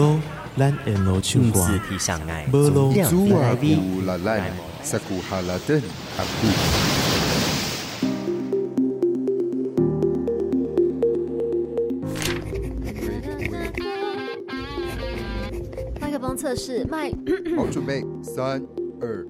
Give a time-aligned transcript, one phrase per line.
[0.00, 0.18] 路，
[0.56, 1.60] 咱沿路唱歌，
[2.52, 4.50] 无路阻啊乌拉兰，
[4.82, 5.82] 萨古哈拉登
[6.16, 6.46] 阿古。
[16.00, 17.10] 麦克风测试，麦。
[17.54, 18.66] 好，准备，三
[19.02, 19.26] 二。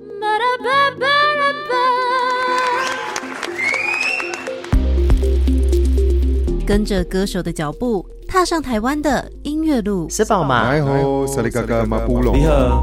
[6.64, 8.06] 跟着歌手的脚步，
[8.40, 10.08] 踏上台湾的音乐路。
[10.08, 10.74] 是宝吗？
[10.74, 12.34] 你好，萨利嘎嘎马布隆。
[12.34, 12.82] 你好。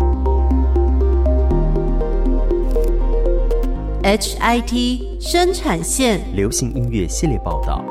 [4.03, 7.83] HIT 生产线流行音乐系列报道。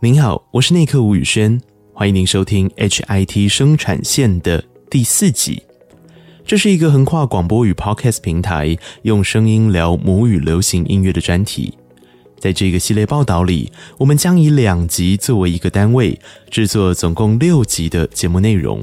[0.00, 1.60] 您好，我是内克吴宇轩，
[1.92, 5.64] 欢迎您收听 HIT 生产线的第四集。
[6.46, 11.76] 这是一个横跨广播与 Podcast 平台，用声音聊母语流行音乐的专题。
[12.38, 16.18] 在这个系列报道里，我们将以两集作为一个单位，
[16.50, 18.82] 制作总共六集的节目内容。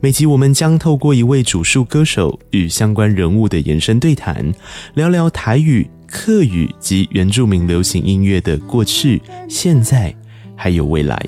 [0.00, 4.52] 每集我们将透过一位主述歌手与相关人物的延伸对谈，
[4.94, 10.14] 聊聊台语、客语及原住民流行音乐的过去、现在，
[10.54, 11.20] 还有未来。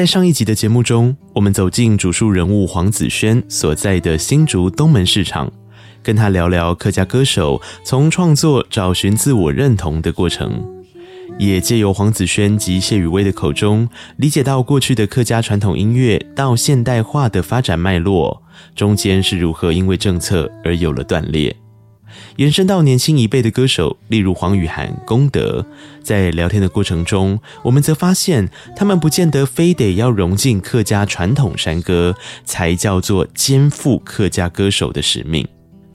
[0.00, 5.52] 在上一集的节目中，我们走进主述人物黄子轩所在的新竹东门市场，
[6.02, 10.64] 跟他聊聊客家歌手从创作找寻自我认同的过程，
[11.38, 18.42] 也借由黄子轩及谢雨薇的口中，理解到过去的客家传统音乐到现代化的发展脉络，
[18.74, 21.54] 中间是如何因为政策而有了断裂。
[22.36, 25.64] 延伸到年轻一辈的歌手，例如黄雨涵、功德，
[26.02, 35.46] 在聊天的过程中，我们则发现，他们不见得非得要融进客家传统山歌，才叫做肩负客家歌手的使命。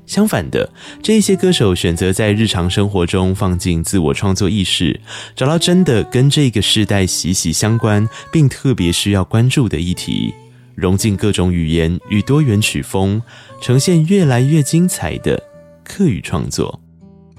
[0.05, 0.71] 相反的，
[1.01, 5.01] 这些歌手选择在日常生活中放进自我创作意识，
[5.35, 10.31] 找到真的跟这个时代息息相关，并特别需要关注的议题，
[10.75, 13.19] 融进各种语言与多元曲风，
[13.59, 15.41] 呈现越来越精彩的。
[15.85, 16.77] 客语创作，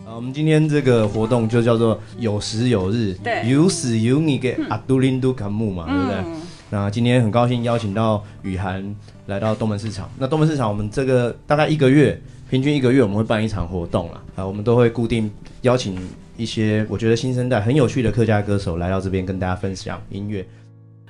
[0.07, 6.41] 啊，我们今天这个活动就叫做有时有日，对，有时有你给阿杜林都卡木嘛，对不对？
[6.71, 8.95] 那今天很高兴邀请到雨涵
[9.27, 10.11] 来到东门市场。
[10.19, 14.23] 那东门市场，我们这个大概一个月，平均一个月我们会办一场活动啦。
[14.37, 15.31] 啊，我们都会固定
[15.63, 15.97] 邀请
[16.37, 20.47] 一些我觉得新生代很有趣的客家歌手来到这边跟大家分享音乐。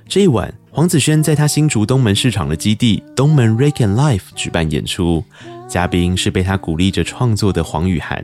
[0.07, 5.23] 这一晚，黄子轩在他新竹东门市场的基地东门 Rake and Life 举办演出，
[5.67, 8.23] 嘉宾是被他鼓励着创作的黄雨涵。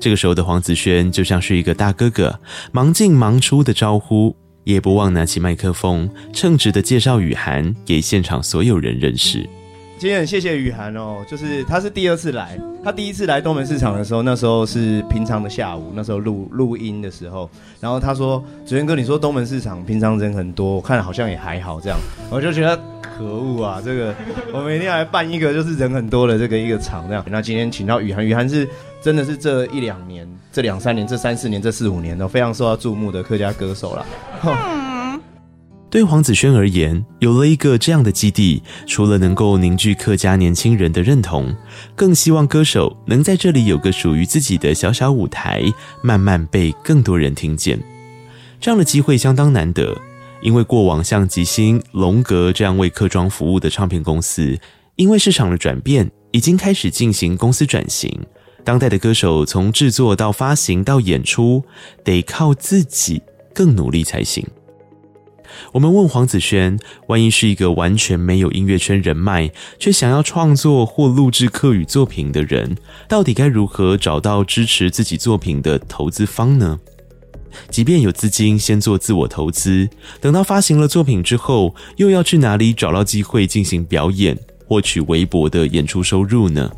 [0.00, 2.38] 这个时候的黄子轩就像是一个大哥哥，
[2.72, 9.48] 忙进忙出的招呼，也不忘拿起麦克风，称职的介绍雨涵给现场所有人认识。
[9.96, 17.48] 今天很谢谢雨涵哦，就是他是第二次来，他第一次来东门市场的时候，那时候是平常的下午，那时候录录音的时候，
[17.80, 21.98] 然后他说：“子轩哥，你说东门市场平常人很多，我看好像也还好这样。”
[22.28, 22.76] 我就觉得
[23.16, 24.14] 可恶啊，这个
[24.52, 27.24] 我们一定要来办一个就是人很多的这个一个场这样。
[27.28, 28.68] 那今天请到雨涵，雨涵是
[29.00, 34.06] 真的是这一两年、这两三年、这三四年、这四五年都非常受到注目的客家歌手了。
[35.90, 41.54] 对黄子轩而言，有了一个这样的基地，除了能够凝聚客家年轻人的认同，
[41.94, 45.62] 更希望歌手能在这里有个属于自己的小小舞台，
[46.02, 47.80] 慢慢被更多人听见。
[48.60, 49.96] 这样的机会相当难得，
[50.44, 54.58] 因为过往像吉星、龙格这样为客庄服务的唱片公司，
[54.96, 58.14] 因为市场的转变，已经开始进行公司转型。
[58.62, 61.64] 当代的歌手从制作到发行到演出，
[62.04, 63.22] 得靠自己
[63.54, 64.46] 更努力才行。
[65.72, 72.76] 我们问黄子轩，万一是一个完全没有音乐圈人脉，却想要创作或录制客语作品的人，
[73.08, 76.78] 到底该如何找到支持自己作品的投资方呢？
[77.70, 79.88] 即便有资金先做自我投资，
[80.20, 86.70] 等到发行了作品之后，又要去哪里找到机会进行表演，获取微薄的演出收入呢？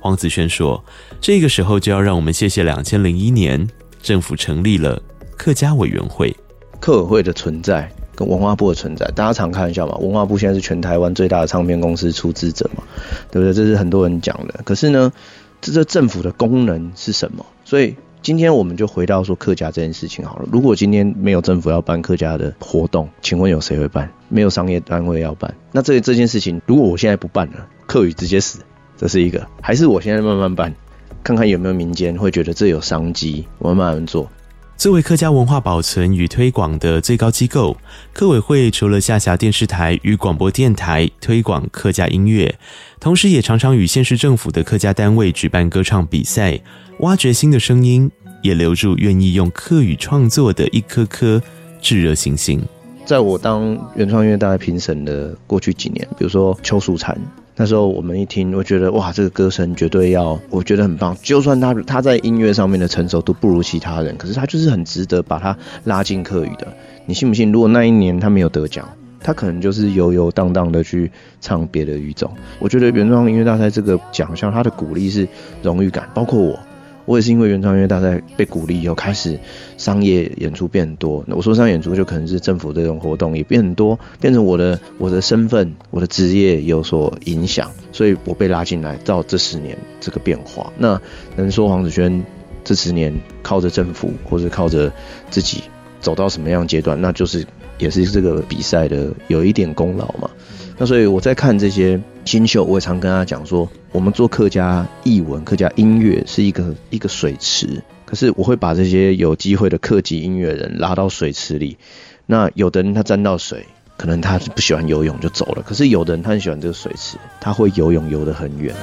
[0.00, 0.84] 黄子轩说
[1.20, 3.68] ：“这个时候就要让我们谢谢两千零一年
[4.00, 5.02] 政府成立了
[5.36, 6.34] 客家委员会。”
[6.78, 9.96] 客委会的存在跟文化部的存在，大家常开玩笑嘛。
[9.96, 12.84] 文化部现在是全台湾最大的唱片公司出资者嘛，
[13.32, 13.52] 对不对？
[13.52, 14.60] 这是很多人讲的。
[14.64, 15.12] 可是呢，
[15.60, 17.44] 这这政府的功能是什么？
[17.64, 20.48] 所以今天我们就回到说客家这件事情好了。
[20.50, 24.10] 如果今天没有政府要办客家的活动，请问有谁会办？
[24.28, 28.58] 没有商业单位要办，那这这件事情，如果我现在不办了，客语直接死，
[28.96, 30.74] 这是一个；还是我现在慢慢办，
[31.22, 34.28] 看看有没有民间会觉得这有商机，我慢慢做。
[34.76, 37.74] 作为客家文化保存与推广的最高机构，
[38.12, 42.58] 客委会除了下辖电视台与广播电台推广客家音乐，
[43.00, 46.60] 同时也常常与县市政府的客家单位举办歌唱比赛，
[47.00, 48.10] 挖掘新的声音，
[48.40, 51.42] 也留住愿意用客语创作的一颗颗
[51.78, 52.58] 炙热星星。
[53.04, 57.14] 在我当原创音乐大赛评审的过去几年，比如说邱淑婵，
[57.54, 61.14] 那时候我们一听，我觉得哇，这个歌声绝对要，我觉得很棒。
[61.22, 65.54] 就算他他在音乐上面的成熟度不如其他人，可是他就是很值得把他
[65.84, 66.66] 拉进客语的。
[67.04, 67.52] 你信不信？
[67.52, 68.88] 如果那一年他没有得奖，
[69.20, 71.10] 他可能就是游游荡荡的去
[71.42, 72.32] 唱别的语种。
[72.58, 75.28] 我觉得原创音乐大赛这个奖项，它的鼓励是
[75.62, 76.58] 荣誉感，包括我。
[77.06, 79.38] 我也是因为原创音乐大赛被鼓励以后，开始
[79.78, 81.24] 商业演出变多。
[81.26, 90.72] 那我说商业演出就可能是政府这种活动也变很多，变成我的我的身份、我的职业有所影响，所以我被拉进来到这十年这个变化。
[90.76, 91.00] 那
[91.36, 92.24] 能说黄子轩
[92.64, 94.92] 这十年靠着政府或者靠着
[95.30, 95.62] 自己
[96.00, 97.46] 走到什么样阶段，那就是
[97.78, 100.28] 也是这个比赛的有一点功劳嘛。
[100.78, 111.78] 那所以我在看这些新秀，我也常跟他讲说，我们做客家艺文、客家音乐是一个一个水池，可是我会把这些有机会的客籍音乐人拉到水池里。
[112.26, 113.64] 那有的人他沾到水，
[113.96, 118.74] 可能他不喜欢游泳就走了，可是有的人他很喜欢这个水池，他会游泳游得很远。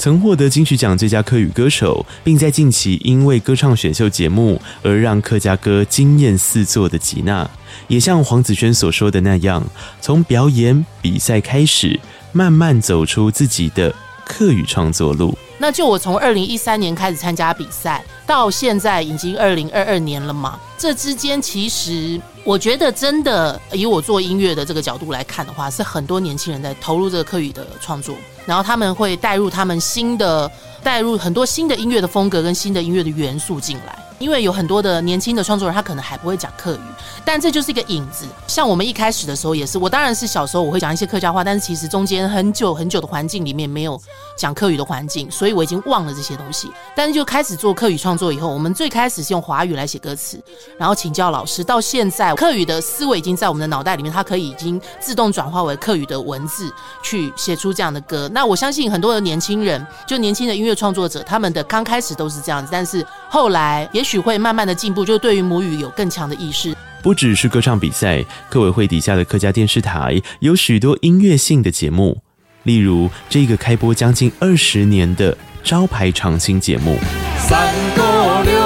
[0.00, 7.46] 曾获得金曲奖最佳客语歌手，并在近期因为歌唱选秀节目而让客家歌惊艳四座的吉娜，
[7.86, 9.62] 也像黄子轩所说的那样，
[10.00, 12.00] 从表演比赛开始，
[12.32, 13.94] 慢慢走出自己的
[14.30, 15.36] 客语创作路。
[15.58, 28.14] 那就我从二零一三年开始参加比赛，到现在已经二零二二年了嘛，这之间其实我觉得真的以我做音乐的这个角度来看的话，是很多年轻人在投入这个客语的创作。
[28.46, 30.50] 然后他们会带入他们新的，
[30.82, 33.98] 带入很多新的音乐的风格跟新的音乐的元素进来。
[34.18, 36.80] 因为有很多的年轻的创作人，他可能还不会讲客语，
[37.24, 38.26] 但这就是一个影子。
[38.50, 43.98] 像我们一开始的时候也是，我当然是小时候我会讲一些客家话，但是其实中间很久很久的环境里面没有
[44.36, 46.70] 讲客语的环境，所以我已经忘了这些东西。
[46.94, 50.38] 但是就开始做客语创作以后，我们最开始是用华语来写歌词，
[50.76, 56.70] 然后请教老师，到现在客语的思维已经在我们的脑袋里面，它可以已经自动转化为客语的文字
[57.02, 58.28] 去写出这样的歌。
[58.34, 64.10] 那我相信很多的年轻人，就年轻的音乐创作者，他们的刚开始都是这样子，但是后来也许。
[64.10, 66.76] 许会慢慢的进步，就对于母语有更强的意识。
[67.02, 72.18] 不只是歌唱比赛，客委会底下的客家电视台有许多音乐性的节目，
[72.64, 76.98] 例如这个开播将近二十年的招牌长青节目。
[77.38, 78.60] 三个六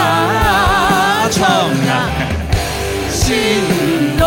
[0.00, 2.10] 啊，唱啊，
[3.10, 3.36] 心
[4.18, 4.24] 哟，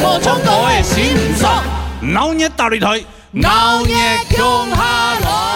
[0.00, 1.48] 我唱我的心声，
[2.14, 3.02] 熬夜打擂台，
[3.32, 4.76] 老年强下
[5.20, 5.53] 来。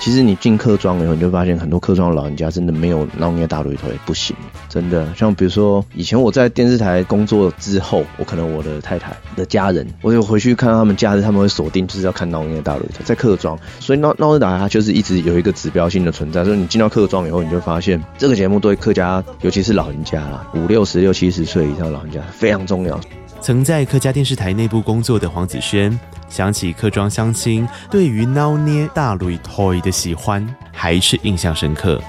[0.00, 4.34] 其实你进客庄以后，你就发现很多客庄的老人家真的没有闹捏大擂台不行，
[4.66, 5.06] 真的。
[5.14, 13.58] 像比如说以前我在电视台工作之后，我可能我的太太的家人，我就回去看到他们假日，他们会锁定就是要看闹捏大擂台，在客庄。
[13.78, 16.44] 所以闹闹捏大它就是一直有一个指标性的存在。
[16.46, 22.98] 所以你进到客庄以后，你就发现这个节目对客家，尤其是老人家啦，五六十六七十岁以上老人家非常重要。
[23.40, 32.00] 曾在客家电视台内部工作的黄子轩，想起客庄乡亲对于闹捏大吕 toy 的喜欢，还是印象深刻。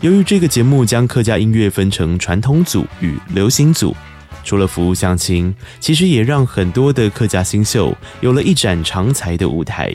[0.00, 3.94] 由于这个节目将客家音乐分成传统组与流行组，
[4.42, 9.92] 除了服务乡亲，其实也让很多的客家新秀有了一展长才的舞台，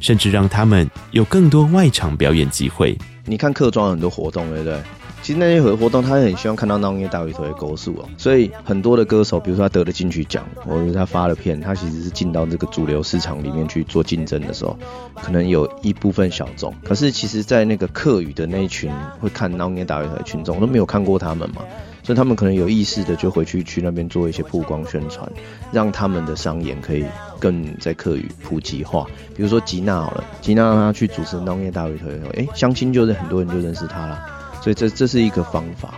[0.00, 2.96] 甚至让他们有更多外场表演机会。
[3.26, 4.80] 你看客庄很多活动，对不对？
[5.26, 14.78] 其实那些活活动，他很希望看到闹捏大鱼头的歌数哦，所以很多的歌手，比如说他得了金曲奖，或者他发了片，他其实是进到这个主流市场里面去做竞争的时候，
[15.16, 16.72] 可能有一部分小众。
[16.84, 21.62] 可是其实，在那个客语的那一群会看闹捏大鱼头的群众都没有看过他们嘛，
[22.04, 25.28] 所以他们可能有意识的就回去去那边做一些曝光宣传，
[25.72, 27.04] 让他们的商演可以
[27.40, 29.04] 更在客语普及化。
[29.34, 34.35] 比如说吉娜好了，吉娜让他去主持闹捏大擂台以后，哎，相亲就是很多人就认识他了。
[34.66, 35.94] 所以这这是一个方法。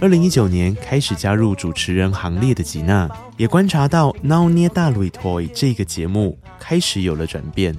[0.00, 5.22] 二零一九年开始加入主持人行列的吉娜，也观察到《闹捏大擂台》
[5.54, 7.72] 这个节目开始有了转变。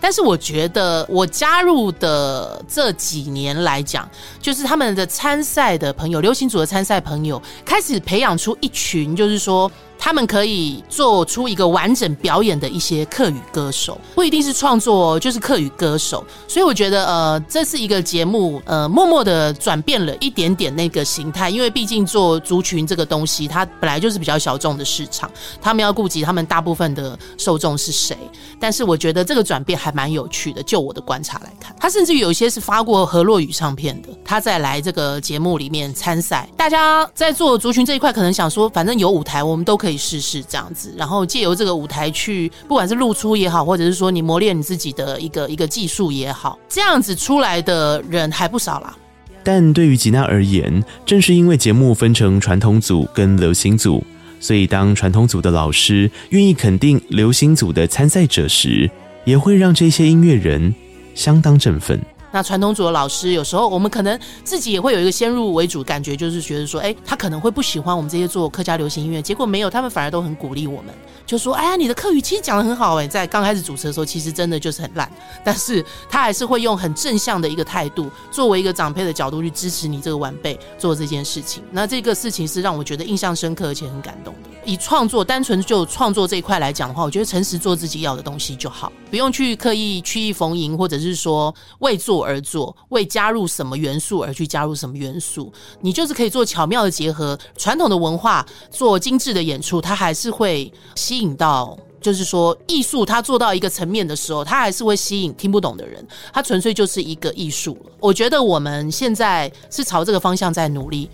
[0.00, 4.08] 但是我觉得我加入的这几年来讲，
[4.40, 9.70] 就是他们的参赛的朋友，流行组的参赛朋友开始培养出一群，就是说。
[10.04, 16.24] 他们可以做出一个完整表演的一些客语歌手，不一定是创作，就是客语歌手。
[16.48, 25.30] 所以我觉得，呃，这是一个节目，呃，默默的转变了一点点那个形态，因为毕竟做族群这个东西，它本来就是比较小众的市场，
[25.60, 28.18] 他们要顾及他们大部分的受众是谁。
[28.58, 36.48] 但是我觉得这个转变还蛮有趣的，就我的观察来看，他甚至于有些是发过河洛语唱片的，他在来这个节目里面参赛。
[36.56, 39.91] 大家在做族群这一块，可能想说，反正有舞台，我们都可以。
[39.96, 48.96] 试试这样子，然后借由这个舞台去，不管是露出也好，或者是说你磨练你自己的一个一个技术也好，这样子出来的人还不少啦。
[49.44, 54.04] 但对于吉娜而言，正是因为节目分成传统组跟流行组，
[54.38, 58.88] 所以当传统组的老师愿意肯定流行组的参赛者时，
[59.24, 60.72] 也会让这些音乐人
[61.14, 62.00] 相当振奋。
[62.32, 69.22] 那传统组的老师，有时候我们可能自己也会有一个先入为主感觉，就是觉得说，哎，他可能会不喜欢我们这些做客家流行音乐。
[69.22, 70.94] 结果没有，他们反而都很鼓励我们，
[71.26, 75.10] 就说，哎呀，你的客语其实讲得很好，哎，在刚开始主持的时候，其实真的就是很烂，
[75.44, 81.62] 但是他还是会用很正向的一个态度，作为一个长辈的角度去支持你这个晚辈做这件事情。
[81.70, 84.50] 那这个事情是让我觉得印象深刻而且很感动的。
[84.64, 95.52] 以创作单纯就创作这一块来讲的话，我觉得诚实做自己要的东西就好，不用去刻意曲意逢迎，或者是说为做而做，为加入什么元素而去加入什么元素。
[95.80, 106.06] 你就是可以做巧妙的结合，传统的文化做精致的演出，它还是会吸引到，就是说艺术它做到一个层面的时候，它还是会吸引听不懂的人。
[106.32, 107.76] 它纯粹就是一个艺术。
[108.00, 111.08] 我觉得我们现在是朝这个方向在努力。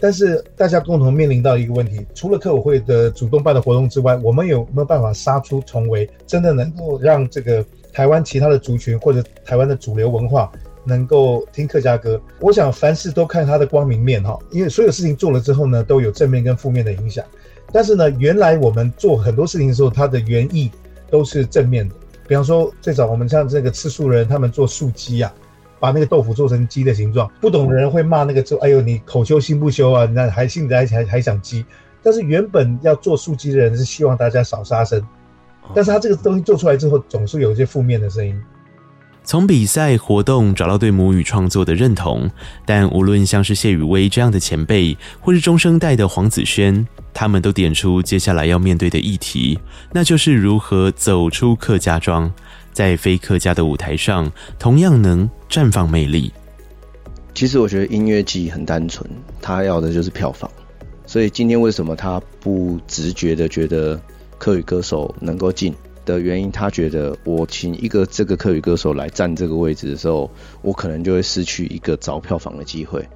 [0.00, 10.50] 但是大家共同面临到一个问题，除了客委会的主动办的活动之外，我们有没有办法杀出重围，真的能够让这个台湾其他的族群或者台湾的主流文化
[10.84, 12.18] 能够听客家歌？
[12.40, 17.22] 我想凡事都看它的光明面哈，因为所有事情做了之后呢，都有正面跟负面的影响。
[17.70, 20.70] 但是呢，原来我们做很多事情的时候，它的原意
[21.10, 21.94] 都是正面的。
[22.26, 25.32] 比方说，最早我们像这个吃素人，他们做素鸡呀。
[25.80, 30.04] 把那个豆腐做成鸡的形状，不懂的人会骂那个，就哎呦，你口修心不修啊？
[30.04, 31.64] 那还信还还还想鸡？
[32.02, 35.02] 但是原本要做素鸡的人是希望大家少杀生，
[35.74, 38.40] 但是他这个东西做出来之后，总是有一些负面的声音。
[39.22, 42.28] 从比赛活动找到对母语创作的认同，
[42.64, 49.58] 但无论像是谢宇威这样的前辈，或是中生代的黄子轩，他们都点出接下来要面对的议题，
[49.92, 52.32] 那就是如何走出客家庄。
[52.72, 56.32] 在非客家的舞台上，同样能绽放魅力。
[57.34, 59.08] 其实我觉得音乐季很单纯，
[59.40, 60.50] 他要的就是票房。
[61.06, 64.00] 所以今天为什么他不直觉的觉得
[64.38, 65.74] 客语歌手能够进
[66.04, 70.30] 的原因，他觉得我请一个这个客语歌手来占这个位置的时候，
[70.62, 73.08] 我可能就会失去一个找票房的机会。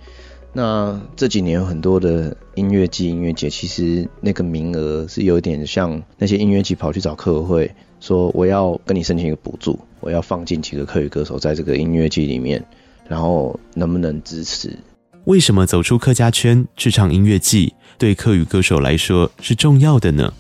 [0.53, 7.75] 那这几年有很多的音乐季、音乐节，其实那个名额是有点像那些音乐季跑去找客委会。
[8.05, 12.63] 说我要跟你申请一个补助，我要放进几个客语歌手在这个音乐季里面，
[13.09, 14.77] 然后能不能支持？
[15.25, 20.31] 为什么走出客家圈去唱音乐季对客语歌手来说是重要的呢？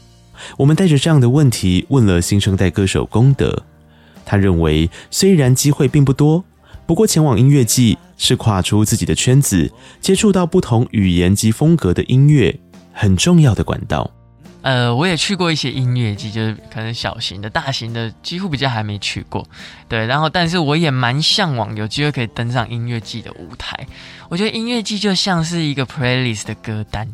[0.59, 3.63] 我们带着这样的问题问了新生代歌手功德，
[4.27, 6.45] 他认为虽然机会并不多，
[6.85, 12.61] 不过前往音乐季是跨出自己的圈子，接触到不同语言及风格的音乐
[12.93, 14.11] 很重要的管道。
[14.65, 19.47] 呃，我也去过一些音乐季，就是可能小型的、大型的，几乎比较还没去过。
[19.87, 23.87] 对，然后但是我也蛮向往有机会可以登上音乐季的舞台。
[24.31, 27.07] 我觉得音乐季就像是一个 playlist 的歌单，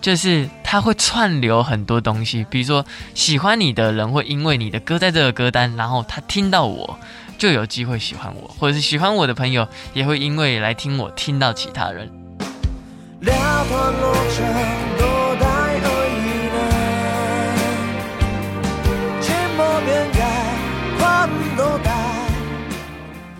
[0.00, 2.44] 就是它会串流很多东西。
[2.50, 6.98] 比如说，喜欢你的人会因为你的歌在这个歌单，然后他听到我
[7.38, 12.10] 就有机会喜欢我，或者是喜欢我的朋友也会因为来听我听到其他人。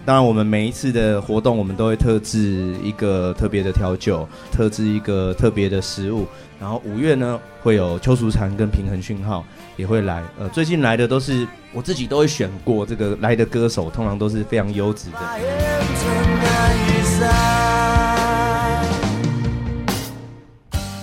[0.04, 6.26] 当然，我们每一次的活动，我们都会特制一个特别的调酒，特制一个特别的食物。
[6.58, 9.44] 然后五月呢，会有邱淑蝉跟平衡讯号
[9.76, 10.22] 也会来。
[10.38, 16.39] 呃，最近来的都是我自己都会选过，这个来的歌手通常都是非常优质的。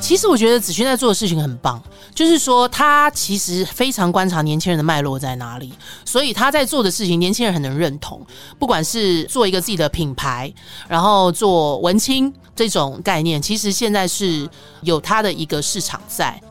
[0.08, 1.84] 其实我觉得子轩在做的事情很棒，
[2.16, 5.74] 就是说他其实非常观察年轻人的脉络在哪里，
[6.06, 8.26] 所以他在做的事情，年轻人很能认同。
[8.58, 10.54] 不管是做一个自己的品牌，
[10.88, 14.50] 然后做文青这种概念，其实现在是
[14.82, 16.42] 有他的一个市场在。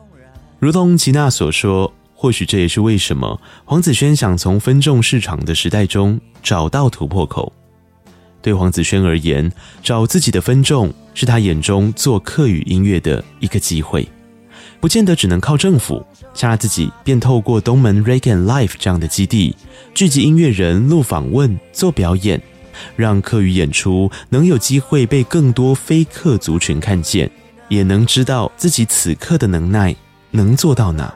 [0.59, 7.51] 如同吉娜所说，或许这也是为什么黄子轩想从分众市场的时代中找到突破口。
[8.39, 10.93] 对黄子轩而言，找自己的分众。
[11.17, 14.07] 是他眼中做客语音乐的一个机会，
[14.79, 16.05] 不见得只能靠政府。
[16.35, 19.55] 像他自己便透过东门 Reggae Live 这样的基地，
[19.95, 22.39] 聚集音乐人录访问、做表演，
[22.95, 27.31] 让客语演出能有机会被更多非客族群看见，
[27.67, 29.95] 也能知道自己此刻的能耐
[30.29, 31.11] 能做到哪。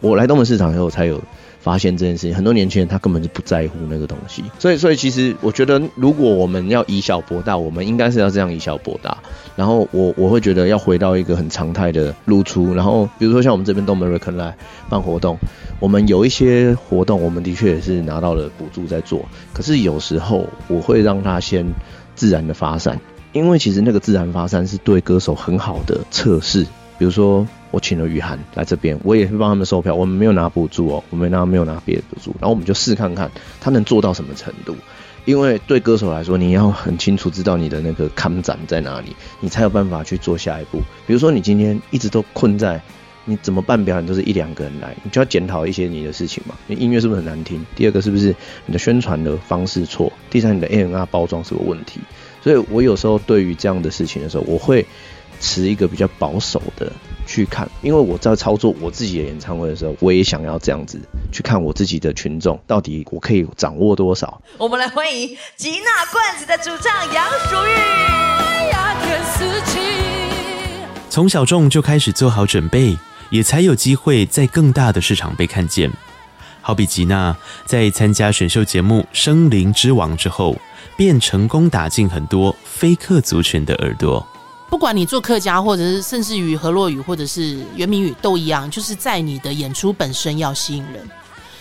[0.00, 1.22] 我来东门市场以后才有。
[1.64, 9.16] 发现这件事情，很多年轻人他根本就不在乎那个东西，所以，所以其实我觉得，如果我们要以小博大，我们应该是要这样以小博大。
[9.56, 12.74] 然后我我会觉得要回到一个很常态的露出。
[12.74, 14.52] 然后比如说像我们这边东门 Reggae Live
[14.90, 15.38] 办活动，
[15.80, 19.24] 我们有一些活动，我们的确也是拿到了补助在做。
[19.54, 21.72] 可是有时候我会让它先
[22.14, 23.00] 自然的发散，
[23.32, 26.66] 因为其实那个自然发散是对歌手很好的测试。
[26.98, 27.46] 比如说。
[27.74, 29.92] 我请了雨涵来这边，我也会帮他们售票。
[29.92, 33.28] 我们没有拿补助哦，我们拿没有拿别的补助，然后我们就试看看
[33.60, 34.76] 他能做到什么程度。
[35.24, 40.78] 因为对歌手来说，你要很清楚知道你的那个坎展在哪里，你才有办法去做下一步。
[41.04, 42.80] 比如说你今天一直都困在
[43.24, 46.54] 你怎么办表演都是一两个人来，你就要检讨一些你的事情嘛。
[46.68, 47.66] 你音乐是不是很难听？
[47.74, 50.12] 第二个是不是你的宣传的方式错？
[50.30, 51.98] 第三，你的 A N R 包装是有问题。
[52.40, 54.86] 所以我有时候对于这样的事情的时候，我会
[55.40, 56.92] 持一个比较保守的。
[57.34, 61.00] 去看，因为我在操作我自己的演唱会的时候，我也想要这样子
[61.32, 64.40] 去看我自己的群众到底我可以掌握多少。
[64.56, 68.04] 我们来欢迎吉娜罐子的主唱杨淑玉。
[71.10, 72.96] 从小众就开始做好准备，
[73.30, 75.88] 也才有机会在更大的市场被看见。
[76.60, 80.56] 好比吉娜在参加选秀节目《生灵之王》之后，
[80.96, 84.26] 便成功打进很多非客族群的耳朵。
[84.70, 91.08] 不管你做客家，或者是甚至于河洛语，或者是原民语，都一样，就是在你的演出本身要吸引人，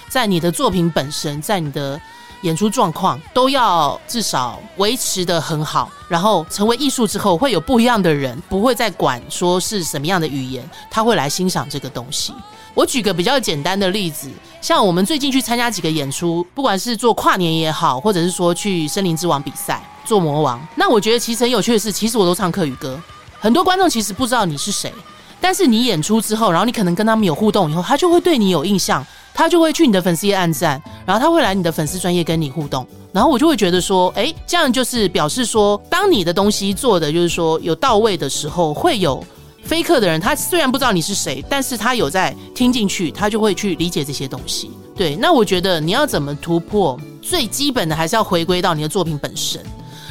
[0.09, 1.99] 在你的作品本身，在你的
[2.41, 12.33] 演出状况都要至少维持得很好，然后成为艺术之后，会有不一样的人，不会再管说是什么样的语言，他会来欣赏这个东西。
[12.73, 14.27] 我举个比较简单的例子，
[14.59, 19.81] 像我们最近去参加几个演出，不管是做跨年也好，或者是说去森林之王比赛。
[20.05, 22.99] 做魔王，那我觉得其实很有趣的是，其实我都唱客语歌，
[23.39, 24.93] 很多观众其实不知道你是谁，
[25.39, 39.23] 但是你演出之后，然后你可能跟他们有互动以后，他就会对你有印象，他就会去你的粉丝页按赞，然后他会来你的粉丝专业跟你互动，然后我就会觉得说，哎，这样就是表示说，当你的东西做的就是说有到位的时候，会有
[39.63, 44.69] 非客的人，他虽然不知道你是谁，但是他有在听进去，他就会去理解这些东西。
[44.95, 49.59] 对，那我觉得你要怎么突破，最基本的还是要回归到你的作品本身。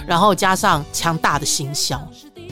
[0.06, 2.00] 然后加上强大的行销，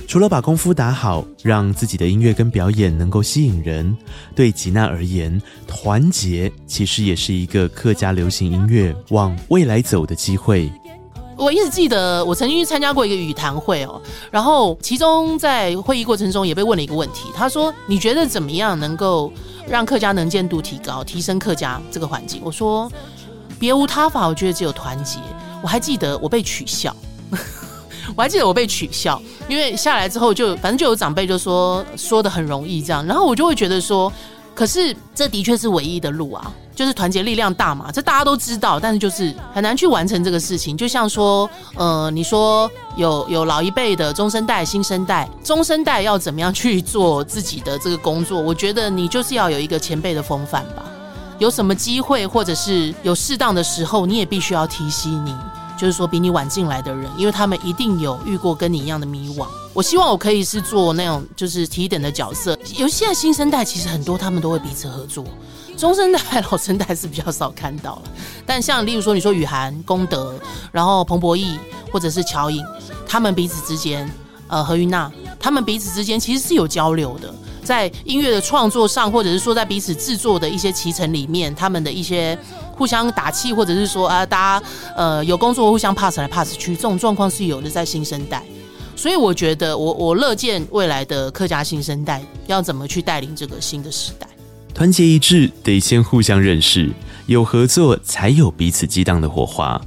[0.06, 3.96] 除了把功夫打好，让自己的音乐跟表演能够吸引人，
[4.34, 10.70] 对吉娜而言，团结其实也是一个客家流行音乐往未来走的机会。
[11.36, 19.32] 我一直记得，我曾经去参加过一个语谈会哦，然后其中在会议过程中也被问了一个问题，他说：“你觉得怎么样能够
[19.66, 22.92] 让客家能见度提高，提升客家这个环境？”我说
[23.58, 25.18] ：“别无他法，我觉得只有团结。”
[25.62, 26.94] 我还记得我被取笑。
[28.16, 34.12] 我还记得我被取笑，因为下来之后就反正就有长辈就说说的很容易这样，然后我就会觉得说，
[34.54, 40.76] 可是这的确是唯一的路啊，就是团结力量大嘛，这大家都知道，但是就是很难去完成这个事情。
[40.76, 48.40] 就像说，呃，你说有有老一辈的中生代、新生代，中生代要怎么样去做自己的这个工作？
[48.40, 50.82] 我觉得你就是要有一个前辈的风范吧，
[51.38, 55.32] 有什么机会或者是有适当的时候，你也必须要提携你。
[55.80, 59.46] 就是说，比你晚进来的人，因为他们一定有遇过跟你一样的迷惘。
[59.72, 62.58] 我希望我可以是做那种就是提点的角色。
[62.76, 65.24] 有现在新生代其实很多，他们都会彼此合作。
[65.78, 68.02] 中生代、老生代是比较少看到了。
[68.44, 70.34] 但像例如说，你说雨涵、功德，
[70.70, 71.58] 然后彭博义
[71.90, 72.62] 或者是乔颖，
[73.08, 74.06] 他们彼此之间，
[74.48, 77.34] 呃，何云娜，他们彼此之间其实是有交流的，
[77.70, 82.36] 在音乐的创作上，或者是说在彼此制作的一些期程里面，他们的一些。
[82.80, 88.42] 互相打气，或者是说啊，大家呃有工作互相 pass 来 pass 去，这种状况是有的，在新生代。
[88.96, 94.26] 所以我觉得，我我乐见未来的客家新生代要怎么去带领这个新的时代。
[94.72, 96.88] 团结一致，得先互相认识，
[97.26, 99.78] 有合作才有彼此激荡的火花。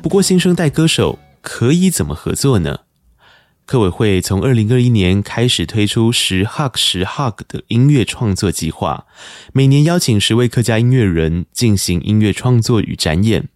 [0.00, 2.78] 不过，新生代歌手可以怎么合作呢？
[3.68, 9.04] 客委会从二零二一年开始推出十 Hug 十 Hug 的音乐创作计划，
[9.52, 13.46] 每年邀请十位客家音乐人进行音乐创作与展演。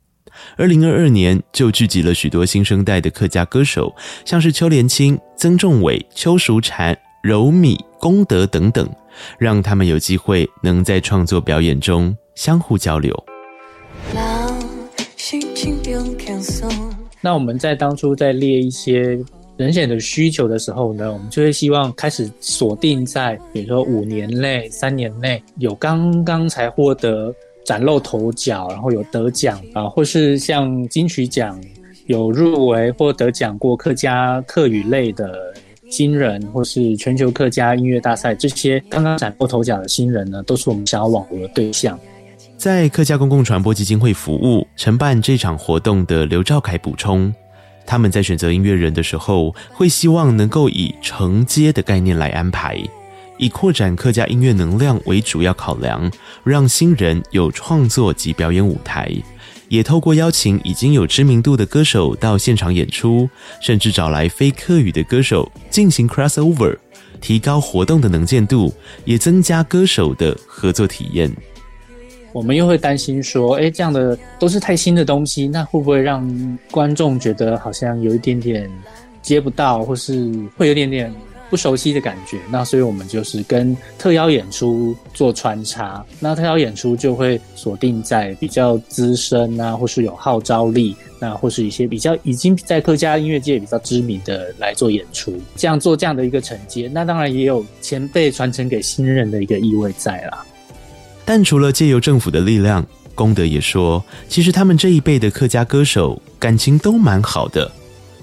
[0.58, 3.96] 二零二二年就聚集了许多新生代的客家歌手，
[4.26, 8.86] 像是邱连青、曾仲伟、邱淑婵、柔米、功德等等，
[9.38, 13.24] 让他们有机会能在创作表演中相互交流。
[17.22, 19.18] 那我们在当初在列一些。
[19.58, 27.32] 人选的需求的时候呢，我们就会希望开始锁定在，比如说五年内、三年内有刚刚才获得
[27.64, 31.60] 崭露头角，然后有得奖啊，或是像金曲奖
[32.06, 35.54] 有入围或得奖过客家客语类的
[35.90, 41.96] 新人，或是全球客家音乐大赛这些刚刚崭露头角的新人呢，都是我们想要网罗的对象。
[42.56, 47.32] 在客家公共传播基金会服务承办这场活动的刘兆凯补充。
[47.86, 52.82] 他们在选择音乐人的时候，会希望能够以承接的概念来安排，
[53.38, 56.10] 以扩展客家音乐能量为主要考量，
[56.44, 59.10] 让新人有创作及表演舞台，
[59.68, 63.28] 也透过邀请已经有知名度的歌手到现场演出，
[63.60, 66.76] 甚至找来非客语的歌手进行 crossover，
[67.20, 68.72] 提高活动的能见度，
[69.04, 71.30] 也增加歌手的合作体验。
[72.32, 78.70] 我们又会担心说，哎，这样的都是太新的东西，那会不会让观众觉得好像有一点点
[79.20, 81.12] 接不到，或是会有点点
[81.50, 82.38] 不熟悉的感觉？
[82.50, 100.46] 那所以我们就是跟特邀演出做穿插，那特邀演出就会锁定在比较资深啊，或是有号召力，那或是一些比较已经在客家音乐界比较知名的来做演出，这样做这样的一个承接，那当然也有前辈传承给新人的一个意味在啦。
[101.24, 107.70] 但除了借由政府的力量，功德也说，其实他们这一辈的客家歌手感情都蛮好的。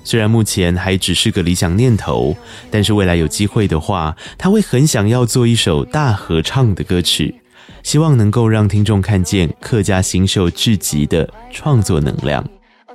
[0.04, 2.36] 虽然目前还只是个理想念头，
[2.72, 7.36] 但是未来有机会的话，他会很想要做一首大合唱的歌曲，
[7.84, 12.44] 希望能够让听众看见客家新秀聚集的创作能量。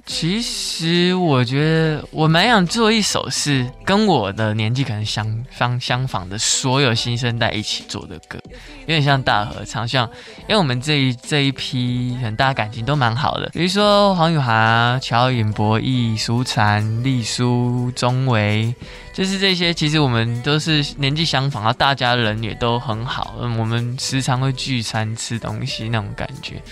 [0.07, 8.39] 其实我觉得我蛮想做一首是跟我的年纪可能相相相仿的所有新生代一起做的歌，
[8.81, 10.09] 有点像大合唱，像
[10.43, 18.75] 因为我们这一这一批很大感情都蛮好的，比如说黄宇涵、乔颖、博弈、苏禅、丽书、钟维，
[19.15, 26.63] 就是这些，其实我们都是年纪相仿，然后大家人也都很好，嗯，我们时常会聚餐吃东西那种感觉。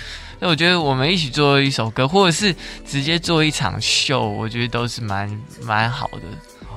[0.43, 2.53] 那我觉得我们一起做一首歌，或者是
[2.85, 5.31] 直接做一场秀，我觉得都是蛮
[5.63, 6.23] 蛮好的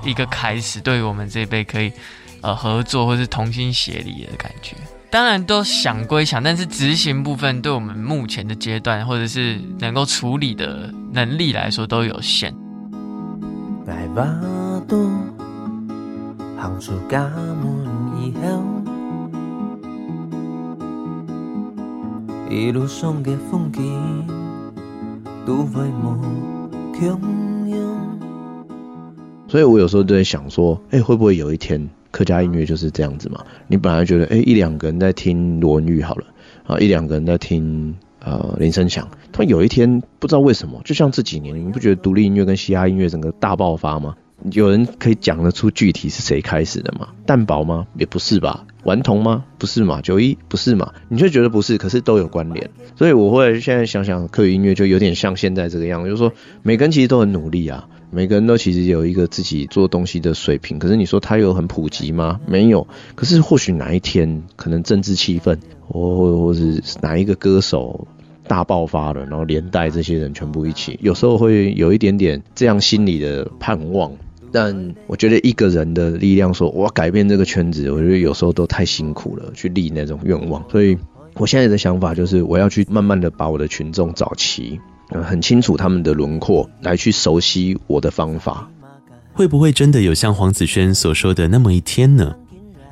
[0.08, 0.80] 一个开始。
[0.80, 1.92] 对于我们这一辈可以
[2.42, 4.76] 呃合作或是同心协力的感觉，
[5.10, 12.54] 当然都想归想，但是执行部分对我们目前的阶段或者是能够处理的能力来说都有限。
[22.50, 23.84] 一路上的风景
[25.46, 25.84] 都会
[29.48, 33.44] 所以，我有时候都在想说，哎、会不会有一天客家音乐就是这样子嘛？
[33.68, 36.26] 你本来觉得，哎、一两个人在听罗文玉好了，
[36.66, 44.16] 啊，一两个人在听呃林生祥，他有一天不知道为什么，就像这几年，你们不觉得独立音乐跟嘻哈音乐整个大爆发吗？
[44.52, 47.08] 有人可以讲得出具体是谁开始的吗？
[47.26, 47.88] 蛋堡吗？
[47.98, 48.66] 也不是吧。
[48.84, 49.46] 顽童吗？
[49.58, 50.02] 不是嘛。
[50.02, 50.94] 九一不是嘛。
[51.10, 52.70] 你就觉得不是，可是都有关联。
[52.96, 60.78] 所以我会现在想想，客语音乐就有点像现在这个样子，就是说每个人其实都很努力啊，每个人都其实有一个自己做东西的水平。
[60.78, 62.40] 可是你说他有很普及吗？
[62.46, 62.88] 没有。
[63.16, 68.08] 可是或许哪一天，可能政治气氛，或或是哪一个歌手
[68.48, 74.12] 大爆发了，然后连带这些人全部一起，有时候会有一点点这样心里的盼望。
[74.56, 80.64] 但我觉得一个人的力量，说我要改变这个圈子，我觉得有时候都太辛苦了，去立那种愿望。
[80.72, 80.98] 所以
[81.34, 88.72] 我现在的想法就是，我要去慢慢的把我的群众找齐，很清楚他们的轮廓，来去熟悉我的方法。
[89.34, 92.34] 会不会真的有像黄子轩所说的那么一天呢？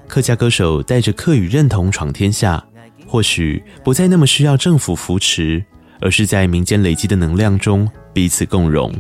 [0.05, 2.61] 客家歌手带着客语认同闯天下，
[3.07, 5.63] 或许不再那么需要政府扶持，
[6.01, 8.93] 而是在民间累积的能量中彼此共荣。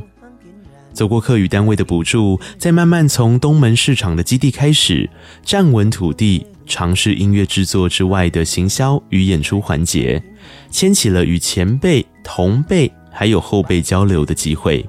[0.93, 5.09] 走过客语单位的补助，再慢慢从东门市场的基地开始
[5.43, 10.21] 站稳土地，尝试音乐制作之外的行销与演出环节，
[10.69, 14.87] 牵起了与前辈、同辈还有后辈交流的机会。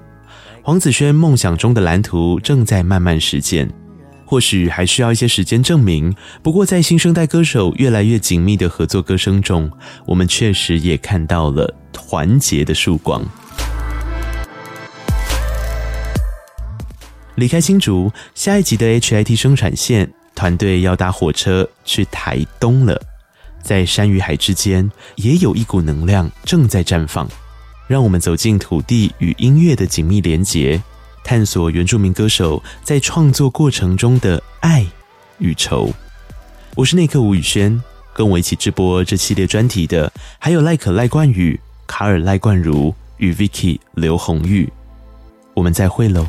[0.63, 3.69] 黄子轩梦想中的蓝图正在慢慢实现，
[4.25, 6.15] 或许还需要一些时间证明。
[6.43, 9.71] 不过，在新生代歌手越来越紧密的合作歌声中，
[10.07, 13.23] 我们确实也看到了团结的曙光。
[17.37, 23.01] 离开新竹，下一集的 HIT 生产线团队要搭火车去台东了。
[23.63, 27.29] 在山与海之间，也有一股能量正在绽放。
[27.89, 30.81] 让我们走进土地与音乐的紧密连结，
[31.25, 34.87] 探索原住民歌手在创作过程中的爱
[35.39, 35.91] 与愁。
[36.77, 37.83] 我是内克吴宇轩，
[38.15, 44.73] 跟我一起直播这系列专题的还有赖可赖冠宇、卡尔赖冠如与 Vicky 刘红玉。
[45.53, 46.27] 我们再会喽。